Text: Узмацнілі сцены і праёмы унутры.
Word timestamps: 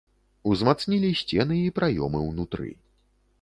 Узмацнілі 0.51 1.11
сцены 1.19 1.59
і 1.67 1.75
праёмы 1.81 2.19
унутры. 2.31 2.69